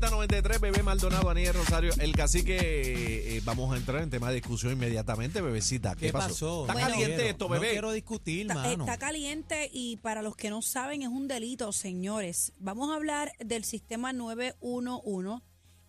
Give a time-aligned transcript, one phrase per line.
[0.00, 2.56] Z93, bebé Maldonado, Aniel Rosario, el cacique.
[2.56, 5.94] eh, eh, vamos a entrar en tema de discusión inmediatamente, bebecita.
[5.96, 6.66] ¿Qué, ¿Qué pasó?
[6.68, 7.70] ¿Está caliente quiero, esto, No bebé?
[7.72, 8.84] quiero discutir, Está, mano.
[8.84, 12.52] está caliente y para los que no saben es un delito, señores.
[12.58, 15.42] Vamos a hablar del sistema 911.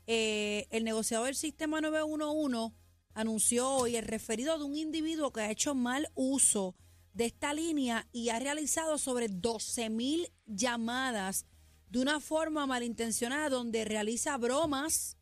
[0.07, 2.73] Eh, el negociador del sistema 911
[3.13, 6.75] anunció hoy el referido de un individuo que ha hecho mal uso
[7.13, 11.45] de esta línea y ha realizado sobre 12 mil llamadas
[11.89, 15.17] de una forma malintencionada donde realiza bromas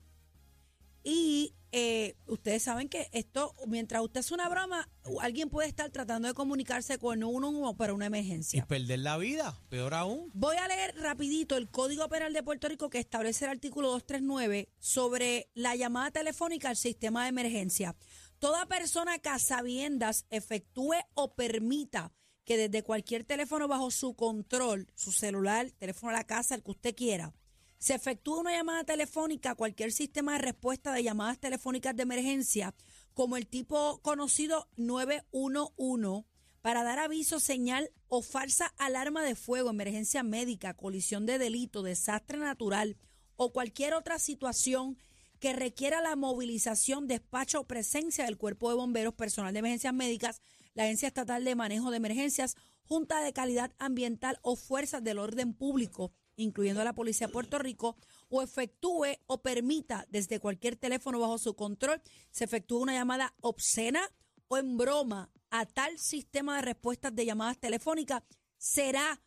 [1.03, 4.89] y eh, ustedes saben que esto, mientras usted hace una broma,
[5.21, 8.65] alguien puede estar tratando de comunicarse con uno para una Y emergencia.
[8.65, 10.29] perder la vida, peor aún.
[10.33, 14.69] Voy a leer rapidito el Código Penal de Puerto Rico que establece el artículo 239
[14.79, 17.95] sobre la llamada telefónica al sistema de emergencia.
[18.39, 22.11] Toda persona que a sabiendas efectúe o permita
[22.47, 26.71] que desde cualquier teléfono bajo su control, su celular, teléfono a la casa, el que
[26.71, 27.33] usted quiera,
[27.77, 32.73] se efectúa una llamada telefónica a cualquier sistema de respuesta de llamadas telefónicas de emergencia,
[33.13, 36.25] como el tipo conocido 911,
[36.61, 42.37] para dar aviso, señal o falsa alarma de fuego, emergencia médica, colisión de delito, desastre
[42.37, 42.95] natural
[43.35, 44.97] o cualquier otra situación
[45.41, 50.41] que requiera la movilización, despacho o presencia del Cuerpo de Bomberos, personal de emergencias médicas,
[50.77, 55.55] la Agencia Estatal de Manejo de Emergencias, Junta de Calidad Ambiental o Fuerzas del Orden
[55.55, 57.97] Público, incluyendo a la Policía de Puerto Rico,
[58.29, 64.07] o efectúe o permita desde cualquier teléfono bajo su control, se efectúe una llamada obscena
[64.49, 68.21] o en broma a tal sistema de respuestas de llamadas telefónicas,
[68.59, 69.19] será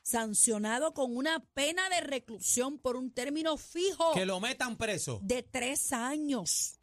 [0.00, 5.18] sancionado con una pena de reclusión por un término fijo Que lo metan preso.
[5.24, 6.78] de tres años.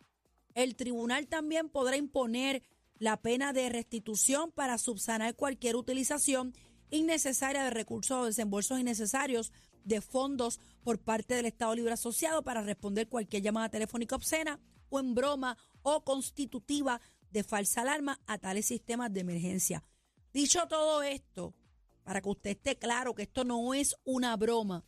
[0.53, 2.61] El tribunal también podrá imponer
[3.02, 6.53] la pena de restitución para subsanar cualquier utilización
[6.91, 9.52] innecesaria de recursos o desembolsos innecesarios
[9.83, 14.99] de fondos por parte del Estado Libre Asociado para responder cualquier llamada telefónica obscena o
[14.99, 19.83] en broma o constitutiva de falsa alarma a tales sistemas de emergencia.
[20.31, 21.56] Dicho todo esto,
[22.03, 24.85] para que usted esté claro que esto no es una broma,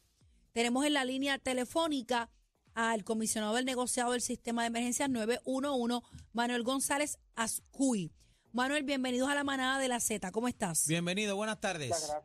[0.52, 2.30] tenemos en la línea telefónica
[2.76, 8.12] al comisionado del negociado del sistema de emergencias 911, Manuel González Azcuy.
[8.52, 10.32] Manuel, bienvenidos a la manada de la Z.
[10.32, 10.88] ¿Cómo estás?
[10.88, 11.90] Bienvenido, buenas tardes.
[11.90, 12.24] gracias.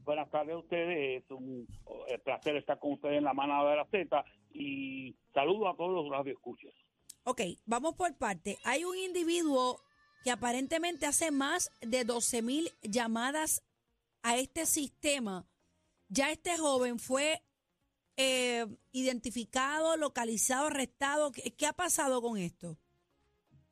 [0.00, 1.22] Buenas tardes a ustedes.
[1.22, 1.66] Es un
[2.24, 6.10] placer estar con ustedes en la manada de la Z y saludo a todos los
[6.10, 6.72] radioescuchas.
[7.24, 8.58] Ok, vamos por parte.
[8.64, 9.80] Hay un individuo
[10.22, 13.62] que aparentemente hace más de 12 mil llamadas
[14.22, 15.46] a este sistema.
[16.08, 17.42] Ya este joven fue
[18.16, 21.32] eh, identificado, localizado, arrestado.
[21.32, 22.76] ¿Qué, qué ha pasado con esto?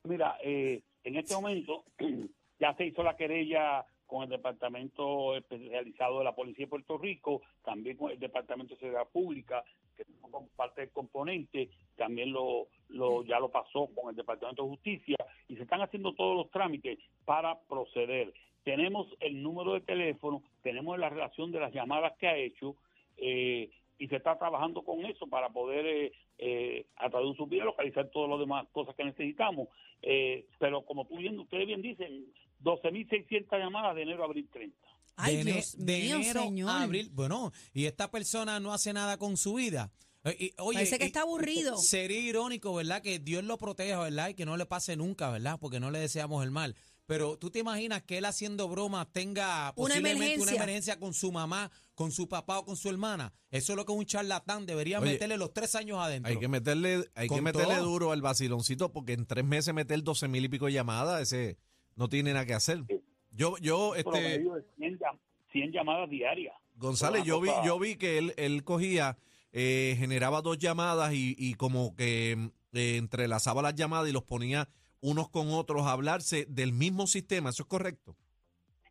[0.05, 1.85] Mira, eh, en este momento
[2.59, 7.41] ya se hizo la querella con el Departamento Especializado de la Policía de Puerto Rico,
[7.65, 9.65] también con el Departamento de Seguridad Pública,
[9.97, 14.69] que como parte del componente, también lo, lo ya lo pasó con el Departamento de
[14.69, 15.17] Justicia
[15.49, 18.35] y se están haciendo todos los trámites para proceder.
[18.65, 22.77] Tenemos el número de teléfono, tenemos la relación de las llamadas que ha hecho
[23.17, 23.71] eh,
[24.03, 27.63] y se está trabajando con eso para poder eh, eh, a través de un subir
[27.63, 29.69] localizar todas las demás cosas que necesitamos.
[30.03, 32.27] Eh, pero como tú bien, ustedes bien dicen,
[32.65, 34.77] 12.600 llamadas de enero a abril 30.
[35.15, 36.71] Ay, de, Dios de mío, enero señor.
[36.71, 37.11] a abril.
[37.13, 39.93] Bueno, y esta persona no hace nada con su vida.
[40.25, 41.77] Eh, oye, Parece que está aburrido.
[41.77, 43.03] Sería irónico, ¿verdad?
[43.03, 44.31] Que Dios lo proteja, ¿verdad?
[44.31, 45.59] Y que no le pase nunca, ¿verdad?
[45.61, 46.75] Porque no le deseamos el mal.
[47.07, 50.57] Pero tú te imaginas que él haciendo bromas tenga posiblemente una emergencia.
[50.57, 53.33] emergencia con su mamá, con su papá o con su hermana.
[53.51, 56.31] Eso es lo que un charlatán debería Oye, meterle los tres años adentro.
[56.31, 57.85] Hay que meterle, hay que meterle todo.
[57.85, 61.59] duro al vaciloncito porque en tres meses meter 12 mil y pico de llamadas, ese
[61.97, 62.85] no tiene nada que hacer.
[63.33, 65.19] Yo, yo, este, Promedio de 100, llam-
[65.53, 66.55] 100 llamadas diarias.
[66.77, 69.19] González, yo vi, yo vi que él, él cogía,
[69.53, 72.33] eh, generaba dos llamadas y, y como que
[72.73, 74.69] eh, entrelazaba las llamadas y los ponía
[75.03, 77.51] unos con otros a hablarse del mismo sistema.
[77.51, 78.17] ¿Eso es correcto?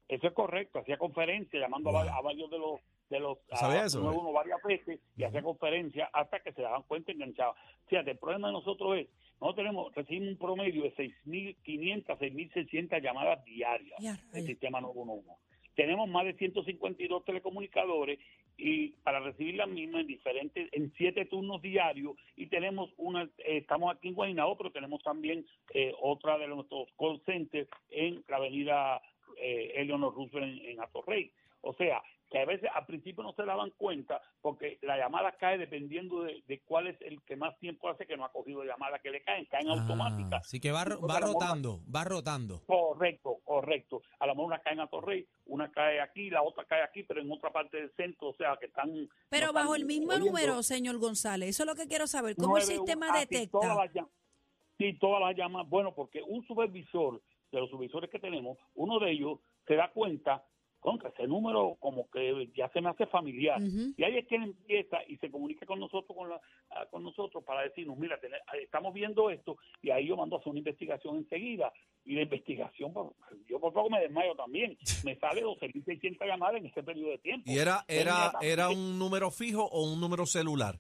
[0.08, 2.06] Eso es correcto, hacía conferencia llamando a Wow.
[2.06, 2.80] va- a, varios de los
[3.10, 6.62] de los ¿Sabía a- eso, uno, uno varias veces y hacía conferencia hasta que se
[6.62, 7.56] daban cuenta y enganchaba.
[7.88, 9.08] Fíjate, el problema de nosotros es,
[9.42, 14.00] nosotros tenemos, recibimos un promedio de 6.500 a 6.600 llamadas diarias
[14.32, 15.30] del sistema 911.
[15.82, 18.20] Tenemos más de 152 telecomunicadores
[18.56, 23.58] y para recibir las mismas en diferentes, en siete turnos diarios y tenemos una, eh,
[23.58, 25.44] estamos aquí en Guaynabo, pero tenemos también
[25.74, 29.02] eh, otra de nuestros call centers en la avenida
[29.42, 31.32] eh, Eleanor Roosevelt en, en Atorrey.
[31.62, 32.00] O sea,
[32.32, 36.42] que a veces al principio no se daban cuenta porque la llamada cae dependiendo de,
[36.48, 39.22] de cuál es el que más tiempo hace que no ha cogido llamadas que le
[39.22, 40.46] caen, caen Ah, automáticas.
[40.48, 42.62] Así que va, ro- va mejor- rotando, va rotando.
[42.66, 44.02] Correcto, correcto.
[44.20, 47.20] A lo mejor una cae en Atorrey, una cae aquí, la otra cae aquí, pero
[47.22, 48.90] en otra parte del centro, o sea, que están...
[49.30, 50.26] Pero no bajo están el mismo oyendo.
[50.28, 52.38] número, señor González, eso es lo que quiero saber.
[52.38, 53.60] ¿Cómo el sistema ah, detecta?
[53.60, 54.10] todas las llam-
[54.78, 55.70] sí, todas las llamadas.
[55.70, 60.44] Bueno, porque un supervisor, de los supervisores que tenemos, uno de ellos se da cuenta,
[60.82, 63.62] contra ese número como que ya se me hace familiar.
[63.62, 66.42] Y ahí es que él empieza y se comunica con nosotros con, la,
[66.72, 70.40] ah, con nosotros para decirnos, mira, ah, estamos viendo esto y ahí yo mando a
[70.40, 71.72] hacer una investigación enseguida.
[72.04, 72.94] Y la investigación,
[73.48, 74.76] yo por poco me desmayo también.
[75.06, 77.50] Me sale 12.600 llamadas en ese periodo de tiempo.
[77.50, 80.80] ¿Y era, era, era un número fijo o un número celular?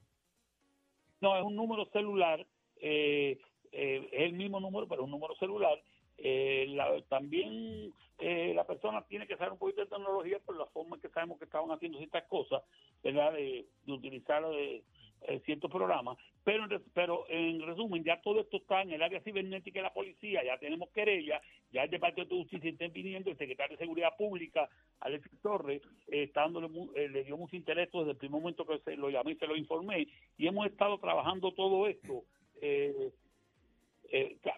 [1.22, 2.44] No, es un número celular,
[2.78, 3.38] eh,
[3.72, 5.80] eh, es el mismo número, pero es un número celular.
[6.24, 10.68] Eh, la- también eh, la persona tiene que saber un poquito de tecnología por la
[10.68, 12.62] forma en que sabemos que estaban haciendo ciertas cosas,
[13.04, 13.34] ¿verdad?
[13.34, 14.84] De, de utilizar eh,
[15.28, 16.18] eh, ciertos programas.
[16.44, 19.94] Pero en, pero en resumen, ya todo esto está en el área cibernética de la
[19.94, 21.42] policía, ya tenemos querella,
[21.72, 24.70] ya el Departamento de Justicia está pidiendo, el secretario de Seguridad Pública,
[25.00, 28.78] Alexis Torres, eh, está dándole eh, le dio mucho interés desde el primer momento que
[28.80, 30.08] se lo llamé y se lo informé,
[30.38, 32.24] y hemos estado trabajando todo esto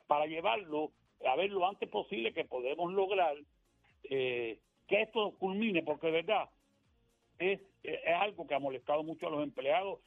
[0.07, 0.92] para llevarlo
[1.25, 3.36] a ver lo antes posible que podemos lograr
[4.04, 6.50] eh, que esto culmine, porque de verdad
[7.40, 10.00] es, es algo que ha molestado mucho a los empleados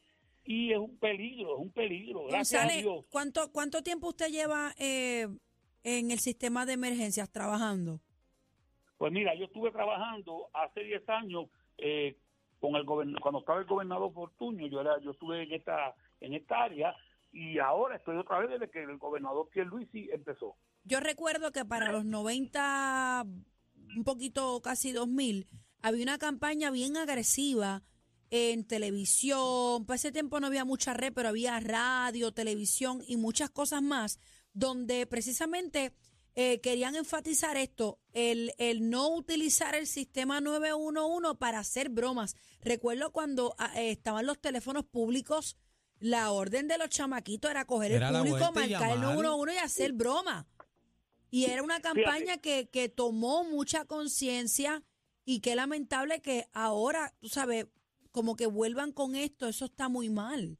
[0.44, 2.26] y es un peligro, es un peligro.
[2.26, 3.04] Gracias a Dios.
[3.10, 5.26] ¿cuánto, ¿cuánto tiempo usted lleva eh,
[5.82, 8.00] en el sistema de emergencias trabajando?
[8.96, 11.46] Pues mira, yo estuve trabajando hace 10 años
[11.78, 12.16] eh,
[12.60, 16.62] con el cuando estaba el gobernador Fortuño, yo era yo estuve en esta en esta
[16.62, 16.96] área
[17.32, 20.56] y ahora estoy otra vez desde que el gobernador Pierluisi empezó.
[20.86, 23.26] Yo recuerdo que para los 90,
[23.96, 25.48] un poquito casi 2000,
[25.82, 27.82] había una campaña bien agresiva
[28.30, 29.84] en televisión.
[29.84, 34.20] Para ese tiempo no había mucha red, pero había radio, televisión y muchas cosas más,
[34.52, 35.92] donde precisamente
[36.36, 42.36] eh, querían enfatizar esto, el, el no utilizar el sistema 911 para hacer bromas.
[42.60, 45.56] Recuerdo cuando ah, eh, estaban los teléfonos públicos,
[45.98, 49.16] la orden de los chamaquitos era coger Era el público, marcar el llamar.
[49.16, 50.46] 911 y hacer broma.
[51.31, 54.82] Y era una campaña que, que tomó mucha conciencia
[55.25, 57.67] y qué lamentable que ahora, tú sabes,
[58.12, 60.56] como que vuelvan con esto, eso está muy mal.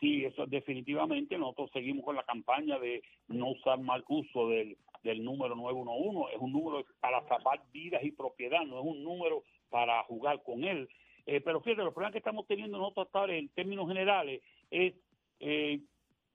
[0.00, 5.22] Sí, eso definitivamente nosotros seguimos con la campaña de no usar mal uso del, del
[5.22, 6.34] número 911.
[6.34, 10.64] Es un número para salvar vidas y propiedad, no es un número para jugar con
[10.64, 10.88] él.
[11.26, 14.94] Eh, pero fíjate, los problemas que estamos teniendo nosotros hasta ahora en términos generales es
[15.40, 15.80] eh,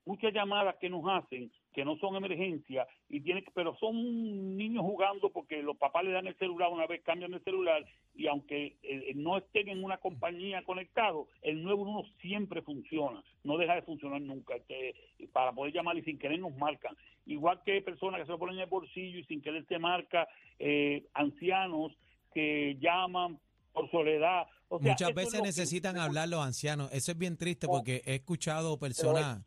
[0.06, 4.84] muchas llamadas que nos hacen que no son emergencias y tienen que- pero son niños
[4.84, 7.86] jugando porque los papás le dan el celular una vez cambian el celular
[8.16, 13.76] y aunque eh, no estén en una compañía conectado el 911 siempre funciona no deja
[13.76, 14.96] de funcionar nunca este,
[15.32, 16.96] para poder llamar y sin querer nos marcan
[17.28, 20.28] igual que personas que se lo ponen en el bolsillo y sin querer se marca
[20.58, 21.92] eh, ancianos
[22.34, 23.40] que llaman
[23.74, 26.92] por soledad o sea, Muchas veces que- necesitan hablar los ancianos.
[26.94, 29.40] Eso es bien triste porque he escuchado personas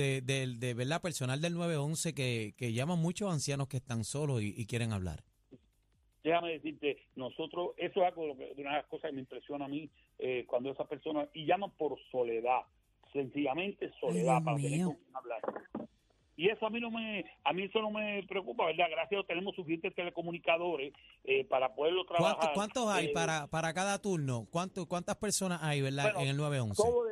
[0.00, 4.42] de, de, de verdad, personal del 911 que, que llaman muchos ancianos que están solos
[4.42, 5.22] y, y quieren hablar.
[6.22, 9.68] déjame decirte, nosotros, eso es algo de, una de las cosas que me impresiona a
[9.68, 12.60] mí eh, cuando esas personas, y llaman por soledad,
[13.12, 14.86] sencillamente soledad, Dios para tener mío.
[14.86, 15.40] con quién hablar.
[16.36, 18.86] Y eso a mí no me, a mí eso no me preocupa, ¿verdad?
[18.90, 20.94] Gracias a Dios tenemos suficientes telecomunicadores
[21.24, 22.36] eh, para poderlo trabajar.
[22.36, 24.46] ¿Cuántos, cuántos hay Eh, para, para cada turno?
[24.50, 26.82] ¿Cuánto, ¿Cuántas personas hay, verdad, Bueno, en el 911?
[26.82, 27.04] Todo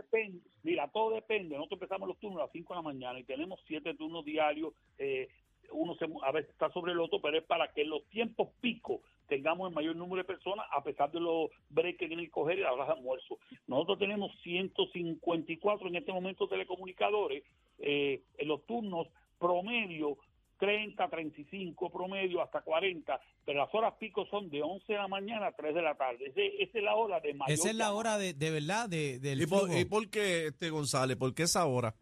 [0.69, 1.57] mira, todo depende.
[1.57, 4.75] Nosotros empezamos los turnos a las 5 de la mañana y tenemos siete turnos diarios.
[4.99, 5.29] eh,
[5.71, 9.01] uno a veces está sobre el otro, pero es para que en los tiempos picos
[9.27, 12.59] tengamos el mayor número de personas, a pesar de los breaks que tienen que coger
[12.59, 13.39] y las horas de almuerzo.
[13.67, 17.45] Nosotros tenemos 154 en este momento telecomunicadores
[17.81, 19.09] eh, en los turnos
[19.39, 20.17] promedio
[20.59, 25.47] 30, 35 promedio hasta 40, pero las horas pico son de 11 de la mañana
[25.47, 26.27] a 3 de la tarde.
[26.27, 29.19] Ese- esa es la hora de mayor Esa es la hora de, de verdad de,
[29.21, 29.79] del ¿Y por, flujo.
[29.79, 31.17] y por qué, este González?
[31.17, 31.95] ¿Por qué esa hora?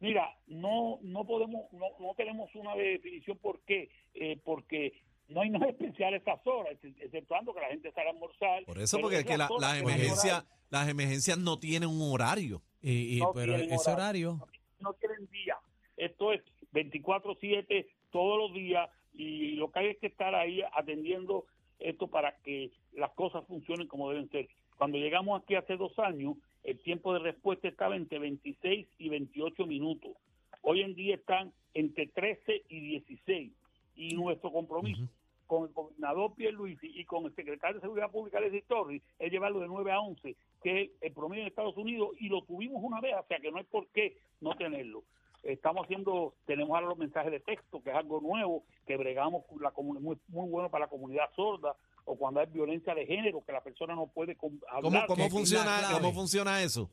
[0.00, 4.92] Mira, no no podemos, no, no tenemos una definición por qué, eh, porque
[5.28, 8.64] no hay nada especial a esas horas, ex- exceptuando que la gente sale a almorzar.
[8.64, 12.62] Por eso, porque es que la- las emergencias, las emergencias no tienen un horario.
[12.82, 14.38] Y, y- no pero ese horario,
[14.80, 15.56] no tienen día.
[15.96, 16.42] Esto es
[16.72, 21.46] 24/7 todos los días y lo que hay es que estar ahí atendiendo
[21.78, 24.48] esto para que las cosas funcionen como deben ser.
[24.76, 29.66] Cuando llegamos aquí hace dos años, el tiempo de respuesta estaba entre 26 y 28
[29.66, 30.12] minutos.
[30.62, 33.52] Hoy en día están entre 13 y 16.
[33.94, 35.08] Y nuestro compromiso
[35.46, 39.60] con el gobernador Pierluisi y con el secretario de Seguridad Pública, Leslie Torres, es llevarlo
[39.60, 43.00] de 9 a 11, que es el promedio en Estados Unidos, y lo tuvimos una
[43.00, 45.04] vez, o sea que no hay por qué no tenerlo.
[45.46, 49.62] Estamos haciendo, tenemos ahora los mensajes de texto, que es algo nuevo, que bregamos con
[49.62, 53.52] la muy, muy bueno para la comunidad sorda, o cuando hay violencia de género, que
[53.52, 55.06] la persona no puede ¿Cómo, hablar.
[55.06, 55.82] cómo que- funciona.
[55.92, 56.90] ¿Cómo funciona eso?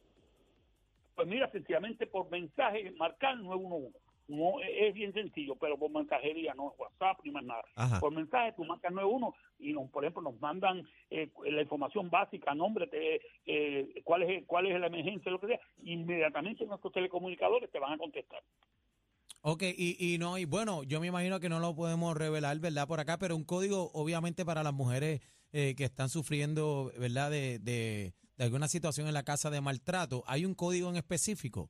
[1.15, 3.97] Pues mira, sencillamente por mensaje, marcar 911.
[4.27, 7.63] No, es bien sencillo, pero por mensajería, no es WhatsApp ni más nada.
[7.75, 7.99] Ajá.
[7.99, 12.55] Por mensaje, tú marcas 91 y, nos, por ejemplo, nos mandan eh, la información básica,
[12.55, 15.59] nombre, te- eh, cuál, es, cuál es la emergencia, lo que sea.
[15.83, 18.41] Inmediatamente nuestros telecomunicadores te van a contestar.
[19.41, 22.87] Ok, y, y no, y bueno, yo me imagino que no lo podemos revelar, ¿verdad?
[22.87, 25.19] Por acá, pero un código, obviamente, para las mujeres
[25.51, 27.29] eh, que están sufriendo, ¿verdad?
[27.29, 31.69] De, de, de alguna situación en la casa de maltrato, ¿hay un código en específico?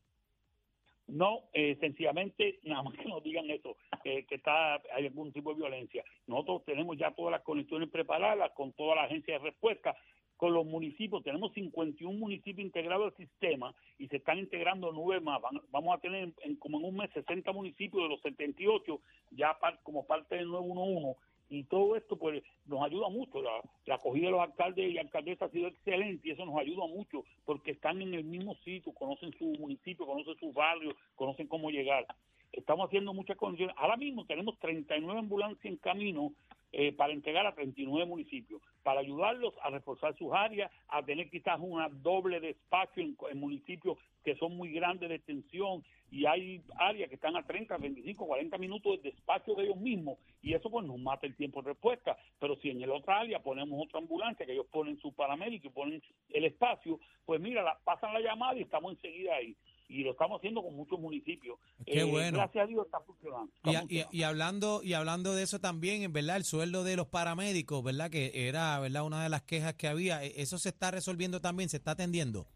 [1.08, 5.52] No, eh, sencillamente, nada más que nos digan eso, eh, que está hay algún tipo
[5.52, 6.04] de violencia.
[6.28, 9.96] Nosotros tenemos ya todas las conexiones preparadas con toda la agencia de respuesta,
[10.38, 11.24] con los municipios.
[11.24, 15.42] Tenemos 51 municipios integrados al sistema y se están integrando nueve más.
[15.42, 19.00] Van- vamos a tener en, como en un mes 60 municipios de los 78
[19.32, 21.20] ya par- como parte del 911
[21.50, 22.42] y todo esto pues
[22.74, 23.42] nos ayuda mucho.
[23.42, 26.88] La, la acogida de los alcaldes y alcaldesas ha sido excelente y eso nos ayuda
[26.88, 31.70] mucho porque están en el mismo sitio, conocen su municipio, conocen sus barrios, conocen cómo
[31.70, 32.06] llegar.
[32.52, 33.76] Estamos haciendo muchas condiciones.
[33.80, 36.34] Ahora mismo tenemos 39 ambulancias en camino
[36.74, 41.60] eh, para entregar a 39 municipios, para ayudarlos a reforzar sus áreas, a tener quizás
[41.62, 47.10] una doble despacho en, en municipios que son muy grandes de extensión y hay áreas
[47.10, 50.86] que están a 30, 25, 40 minutos de despacho de ellos mismos y eso pues
[50.86, 52.18] nos mata el tiempo de respuesta.
[52.40, 55.72] Pero si en el otra área ponemos otra ambulancia, que ellos ponen su paramédico y
[55.72, 59.56] ponen el espacio, pues mira, la- pasan la llamada y estamos enseguida ahí.
[59.94, 61.60] Y lo estamos haciendo con muchos municipios.
[61.86, 62.40] Qué Eh, bueno.
[62.40, 63.52] Gracias a Dios está funcionando.
[63.64, 67.08] está Y, y hablando y hablando de eso también, en verdad, el sueldo de los
[67.08, 68.10] paramédicos, ¿verdad?
[68.10, 69.04] Que era, ¿verdad?
[69.06, 70.24] Una de las quejas que había.
[70.24, 71.70] ¿E- ¿Eso se está resolviendo también?
[71.70, 72.48] ¿Se está atendiendo?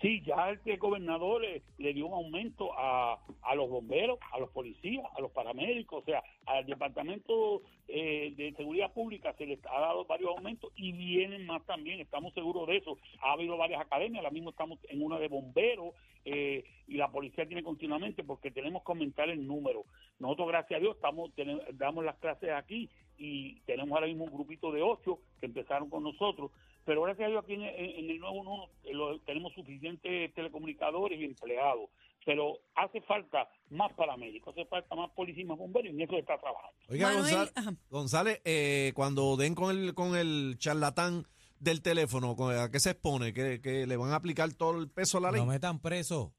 [0.00, 4.38] Sí, ya el, el gobernador le, le dio un aumento a, a los bomberos, a
[4.38, 9.58] los policías, a los paramédicos, o sea, al Departamento eh, de Seguridad Pública se les
[9.64, 12.98] ha dado varios aumentos y vienen más también, estamos seguros de eso.
[13.22, 15.94] Ha habido varias academias, ahora mismo estamos en una de bomberos
[16.26, 19.84] eh, y la policía tiene continuamente porque tenemos que aumentar el número.
[20.18, 24.32] Nosotros, gracias a Dios, estamos tenemos- damos las clases aquí y tenemos ahora mismo un
[24.32, 26.50] grupito de ocho que empezaron con nosotros,
[26.86, 31.24] pero gracias a Dios aquí en, en- en el nuevo uno tenemos suficientes telecomunicadores y
[31.24, 31.90] empleados,
[32.24, 36.12] pero hace falta más paramédicos, hace falta más policías y más bomberos y en eso
[36.14, 36.74] se está trabajando.
[36.88, 37.78] Oiga, Manuel, González.
[37.90, 41.24] González, eh, cuando den con el, con el charlatán
[41.60, 43.32] del teléfono, ¿con- ¿a qué se expone?
[43.32, 45.40] ¿Que, que le van a aplicar todo el peso a la ley?
[45.40, 46.32] No metan preso.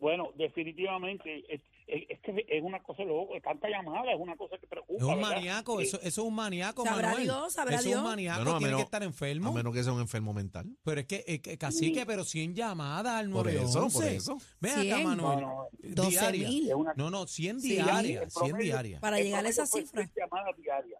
[0.00, 4.66] Bueno, definitivamente es, es, es que una cosa loco, tanta llamada es una cosa que
[4.66, 4.98] preocupa.
[4.98, 5.30] Es un ¿verdad?
[5.36, 7.24] maníaco, Eh, eso, eso es un maníaco, Sabrá Manuel.
[7.24, 7.98] Dios, sabrá eso es Dios.
[8.00, 9.48] un maníaco, Bueno, a tiene menos- que estar enfermo.
[9.48, 10.66] A menos que sea un enfermo mental.
[10.84, 14.16] Pero es que, es que cacique, pero 100 llamadas al Por 911.
[14.16, 14.46] eso, por eso.
[14.60, 15.04] Ven acá, 100.
[15.08, 15.40] Manuel.
[15.40, 16.48] No, no, 12 Diaria.
[16.48, 19.00] mil es una- No, no, 100 Sí, diarias, el 100 promedio- diarias.
[19.00, 20.02] Para llegar a esa cifra.
[20.04, 20.97] seis llamadas diarias.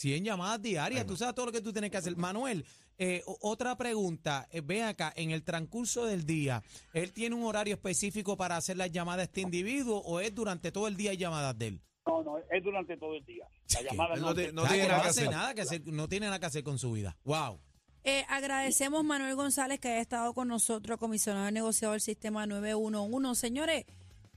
[0.00, 2.16] 100 llamadas diarias, tú sabes todo lo que tú tienes que hacer.
[2.16, 2.64] Manuel,
[2.96, 6.62] eh, otra pregunta, eh, ven acá, en el transcurso del día,
[6.94, 10.72] ¿él tiene un horario específico para hacer las llamadas a este individuo o es durante
[10.72, 11.82] todo el día hay llamadas de él?
[12.06, 13.44] No, no, es durante todo el día.
[13.74, 15.30] La llamada no, te- tiene nada que hace hacer.
[15.30, 17.16] nada que hacer, no tiene nada que hacer con su vida.
[17.24, 17.60] Wow.
[18.02, 23.38] Eh, agradecemos Manuel González que haya estado con nosotros, comisionado de negociado del sistema 911.
[23.38, 23.84] Señores,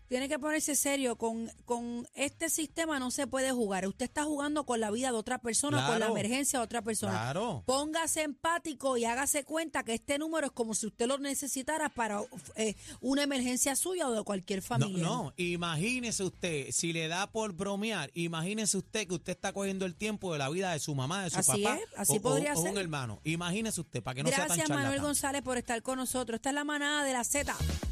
[0.08, 1.16] tiene que ponerse serio.
[1.18, 3.88] Con, con este sistema no se puede jugar.
[3.88, 7.14] Usted está jugando con la vida de otra persona, con la emergencia de otra persona.
[7.14, 7.64] Claro.
[7.66, 12.22] Póngase empático y hágase cuenta que este número es como si usted lo necesitara para
[12.56, 15.04] eh, una emergencia suya o de cualquier No, familia.
[15.04, 19.96] no, imagínese usted, si le da por bromear, imagínese usted que usted está cogiendo el
[19.96, 22.54] tiempo de la vida de su mamá, de su Así papá es, así o, podría
[22.54, 22.78] o- o un ser.
[22.78, 23.20] hermano.
[23.24, 25.02] Imagínese usted, para que no sea Gracias Manuel.
[25.02, 26.36] González por estar con nosotros.
[26.36, 27.56] Esta es la manada de la Z.